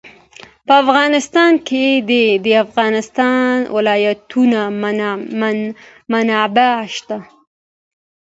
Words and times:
په 0.65 0.73
افغانستان 0.83 1.51
کې 1.67 1.85
د 2.09 2.11
د 2.45 2.47
افغانستان 2.65 3.51
ولايتونه 3.75 4.59
منابع 6.11 6.73
شته. 6.95 7.17